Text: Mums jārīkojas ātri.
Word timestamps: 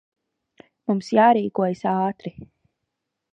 Mums 0.91 1.11
jārīkojas 1.17 1.85
ātri. 1.93 2.35